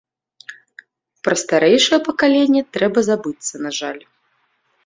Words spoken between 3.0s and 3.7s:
забыцца,